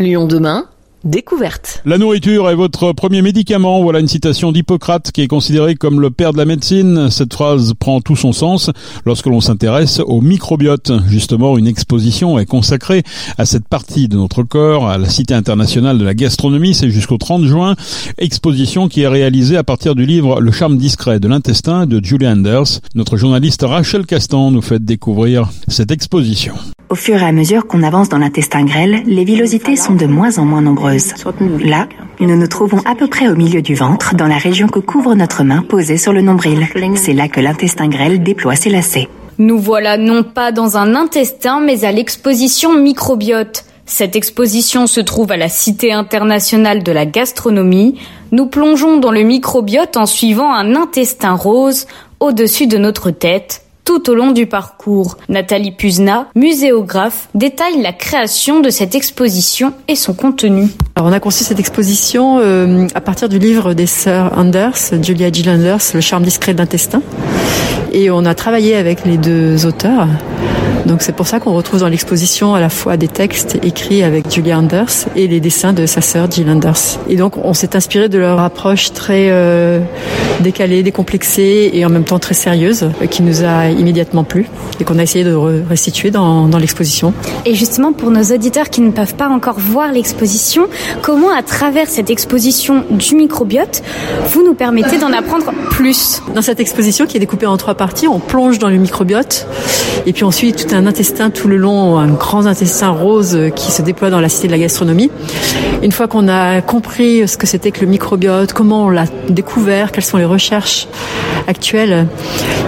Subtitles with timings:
[0.00, 0.64] Lyon demain,
[1.04, 1.80] découverte.
[1.84, 3.80] La nourriture est votre premier médicament.
[3.80, 7.10] Voilà une citation d'Hippocrate qui est considéré comme le père de la médecine.
[7.10, 8.72] Cette phrase prend tout son sens
[9.06, 10.90] lorsque l'on s'intéresse au microbiote.
[11.06, 13.04] Justement, une exposition est consacrée
[13.38, 16.74] à cette partie de notre corps à la Cité internationale de la gastronomie.
[16.74, 17.76] C'est jusqu'au 30 juin.
[18.18, 22.26] Exposition qui est réalisée à partir du livre Le charme discret de l'intestin de Julie
[22.26, 22.80] Anders.
[22.96, 26.54] Notre journaliste Rachel Castan nous fait découvrir cette exposition.
[26.90, 30.38] Au fur et à mesure qu'on avance dans l'intestin grêle, les villosités sont de moins
[30.38, 31.14] en moins nombreuses.
[31.60, 31.88] Là,
[32.20, 35.14] nous nous trouvons à peu près au milieu du ventre, dans la région que couvre
[35.14, 36.68] notre main posée sur le nombril.
[36.96, 39.08] C'est là que l'intestin grêle déploie ses lacets.
[39.38, 43.64] Nous voilà non pas dans un intestin, mais à l'exposition microbiote.
[43.86, 47.98] Cette exposition se trouve à la Cité internationale de la gastronomie.
[48.30, 51.86] Nous plongeons dans le microbiote en suivant un intestin rose
[52.20, 53.63] au-dessus de notre tête
[53.94, 55.18] tout au long du parcours.
[55.28, 60.68] Nathalie Puzna, muséographe, détaille la création de cette exposition et son contenu.
[60.96, 65.30] Alors on a conçu cette exposition euh, à partir du livre des sœurs Anders, Julia
[65.30, 67.02] Gill Anders, Le charme discret d'intestin.
[67.92, 70.08] Et on a travaillé avec les deux auteurs
[70.86, 74.30] donc c'est pour ça qu'on retrouve dans l'exposition à la fois des textes écrits avec
[74.30, 76.98] Julia Anders et les dessins de sa sœur Jill Anders.
[77.08, 79.80] Et donc on s'est inspiré de leur approche très euh,
[80.40, 84.46] décalée, décomplexée et en même temps très sérieuse euh, qui nous a immédiatement plu
[84.80, 87.14] et qu'on a essayé de restituer dans, dans l'exposition.
[87.46, 90.66] Et justement pour nos auditeurs qui ne peuvent pas encore voir l'exposition,
[91.02, 93.82] comment à travers cette exposition du microbiote,
[94.28, 96.22] vous nous permettez d'en apprendre plus?
[96.34, 99.46] Dans cette exposition qui est découpée en trois parties, on plonge dans le microbiote
[100.06, 103.82] et puis ensuite tout un intestin tout le long, un grand intestin rose qui se
[103.82, 105.10] déploie dans la cité de la gastronomie.
[105.82, 109.92] Une fois qu'on a compris ce que c'était que le microbiote, comment on l'a découvert,
[109.92, 110.88] quelles sont les recherches
[111.46, 112.06] actuelles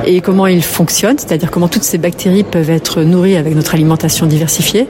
[0.04, 4.26] et comment il fonctionne, c'est-à-dire comment toutes ces bactéries peuvent être nourries avec notre alimentation
[4.26, 4.86] diversifiée.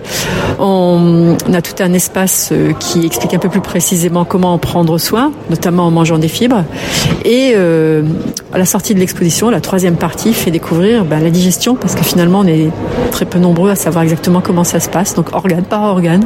[0.58, 5.32] On a tout un espace qui explique un peu plus précisément comment en prendre soin,
[5.50, 6.64] notamment en mangeant des fibres.
[7.24, 8.02] Et euh,
[8.52, 12.02] à la sortie de l'exposition, la troisième partie fait découvrir ben, la digestion, parce que
[12.02, 12.70] finalement on est
[13.10, 16.24] très peu nombreux à savoir exactement comment ça se passe, donc organe par organe,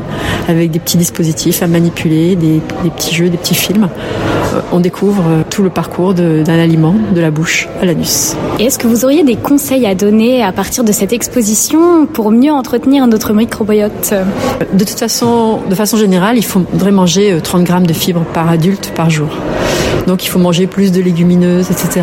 [0.48, 3.88] avec des petits dispositifs à manipuler, des, des petits jeux, des petits films.
[4.54, 8.36] Euh, on découvre euh, tout le parcours d'un aliment, de la bouche à l'anus.
[8.58, 12.30] Et est-ce que vous auriez des conseils à donner à partir de cette exposition pour
[12.30, 14.14] mieux entretenir notre microbiote?
[14.72, 18.48] De toute façon, de façon générale, il faudrait manger 30 euh, grammes de fibres par
[18.48, 19.28] adulte par jour.
[20.06, 22.02] Donc il faut manger plus de légumineuses, etc.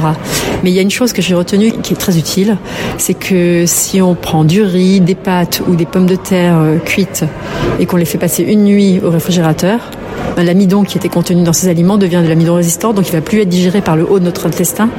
[0.63, 2.57] Mais il y a une chose que j'ai retenue qui est très utile,
[2.97, 7.25] c'est que si on prend du riz, des pâtes ou des pommes de terre cuites
[7.79, 9.79] et qu'on les fait passer une nuit au réfrigérateur,
[10.43, 13.41] l'amidon qui était contenu dans ces aliments devient de l'amidon résistant, donc il va plus
[13.41, 14.89] être digéré par le haut de notre intestin,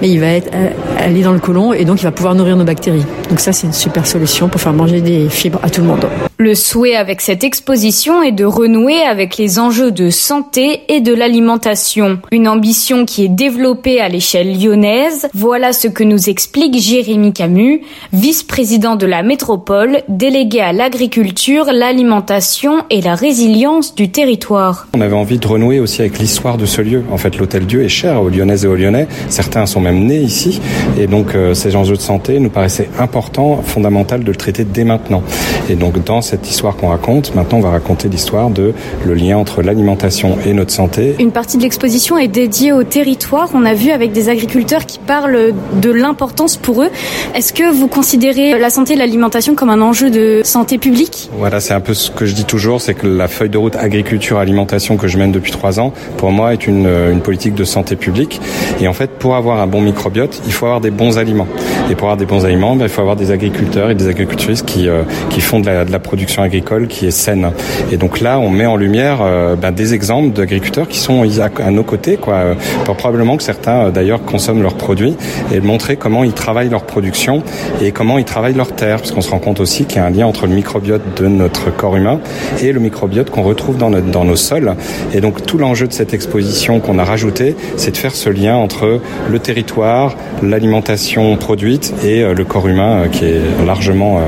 [0.00, 2.64] mais il va euh, aller dans le côlon et donc il va pouvoir nourrir nos
[2.64, 3.04] bactéries.
[3.28, 6.06] Donc ça, c'est une super solution pour faire manger des fibres à tout le monde.
[6.36, 11.14] Le souhait avec cette exposition est de renouer avec les enjeux de santé et de
[11.14, 12.18] l'alimentation.
[12.32, 15.28] Une ambition qui est développée à l'échelle lyonnaise.
[15.32, 17.82] Voilà ce que nous explique Jérémy Camus,
[18.12, 24.86] vice-président de la métropole, délégué à l'agriculture, l'alimentation et la résilience du territoire.
[24.94, 27.04] On avait envie de renouer aussi avec l'histoire de ce lieu.
[27.10, 29.06] En fait, l'hôtel Dieu est cher aux Lyonnaises et aux Lyonnais.
[29.28, 30.60] Certains sont même nés ici.
[30.98, 34.84] Et donc, euh, ces enjeux de santé nous paraissaient importants, fondamentaux de le traiter dès
[34.84, 35.22] maintenant.
[35.68, 37.34] Et donc, dans cette histoire qu'on raconte.
[37.34, 38.72] Maintenant, on va raconter l'histoire de
[39.04, 41.14] le lien entre l'alimentation et notre santé.
[41.18, 43.48] Une partie de l'exposition est dédiée au territoire.
[43.54, 46.90] On a vu avec des agriculteurs qui parlent de l'importance pour eux.
[47.34, 51.30] Est-ce que vous considérez la santé et l'alimentation comme un enjeu de santé publique?
[51.38, 53.76] Voilà, c'est un peu ce que je dis toujours, c'est que la feuille de route
[53.76, 57.96] agriculture-alimentation que je mène depuis trois ans, pour moi, est une, une politique de santé
[57.96, 58.40] publique.
[58.80, 61.46] Et en fait, pour avoir un bon microbiote, il faut avoir des bons aliments.
[61.90, 64.62] Et pour avoir des bons aliments, ben, il faut avoir des agriculteurs et des agricultrices
[64.62, 67.50] qui, euh, qui font de la, production agricole qui est saine.
[67.92, 71.70] Et donc là, on met en lumière euh, ben, des exemples d'agriculteurs qui sont à,
[71.70, 72.34] nos côtés, quoi.
[72.34, 72.54] Euh,
[72.96, 75.16] probablement que certains, d'ailleurs, consomment leurs produits
[75.52, 77.42] et montrer comment ils travaillent leur production
[77.82, 80.06] et comment ils travaillent leur terre, parce qu'on se rend compte aussi qu'il y a
[80.06, 82.20] un lien entre le microbiote de notre corps humain
[82.62, 84.74] et le microbiote qu'on retrouve dans, notre, dans nos sols.
[85.12, 88.56] Et donc tout l'enjeu de cette exposition qu'on a rajouté, c'est de faire ce lien
[88.56, 89.00] entre
[89.30, 94.20] le territoire, l'alimentation produite et le corps humain qui est largement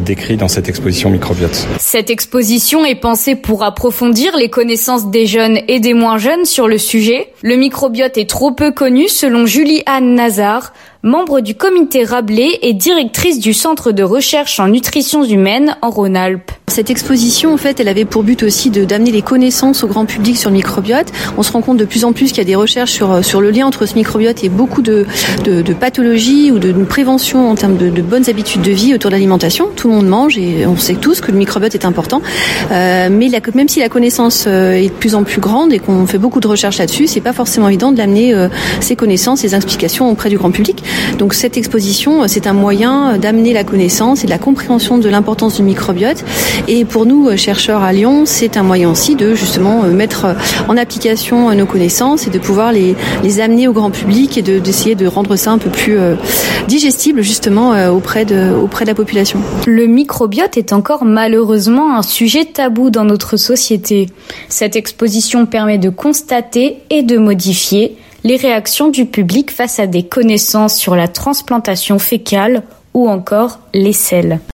[0.00, 1.66] décrit dans cette exposition microbiote.
[1.78, 6.68] Cette exposition est pensée pour approfondir les connaissances des jeunes et des moins jeunes sur
[6.68, 7.32] le sujet.
[7.42, 10.72] Le microbiote est trop peu connu selon Julie-Anne Nazar,
[11.08, 16.52] membre du comité Rabelais et directrice du centre de recherche en nutrition humaine en Rhône-Alpes.
[16.68, 20.04] Cette exposition, en fait, elle avait pour but aussi de d'amener les connaissances au grand
[20.04, 21.10] public sur le microbiote.
[21.36, 23.40] On se rend compte de plus en plus qu'il y a des recherches sur sur
[23.40, 25.06] le lien entre ce microbiote et beaucoup de
[25.44, 29.10] de, de pathologies ou de, prévention en termes de, de, bonnes habitudes de vie autour
[29.10, 29.68] de l'alimentation.
[29.74, 32.22] Tout le monde mange et on sait tous que le microbiote est important.
[32.70, 36.06] Euh, mais même si la connaissance euh, est de plus en plus grande et qu'on
[36.06, 38.48] fait beaucoup de recherches là-dessus, c'est pas forcément évident de l'amener euh,
[38.80, 40.82] ces connaissances, ces explications auprès du grand public.
[41.18, 45.56] Donc cette exposition, c'est un moyen d'amener la connaissance et de la compréhension de l'importance
[45.56, 46.24] du microbiote
[46.66, 50.24] et pour nous, euh, chercheurs à Lyon, c'est un moyen aussi de justement euh, mettre
[50.26, 50.34] euh,
[50.68, 54.94] en application nos connaissances et de pouvoir les, les amener au grand public et d'essayer
[54.94, 55.98] de, rendre ça un peu plus
[56.66, 59.40] digestible justement auprès de, auprès de la population.
[59.66, 64.08] Le microbiote est encore malheureusement un sujet tabou dans notre société.
[64.48, 70.02] Cette exposition permet de constater et de modifier les réactions du public face à des
[70.02, 72.62] connaissances sur la transplantation fécale
[72.94, 74.40] ou encore les selles.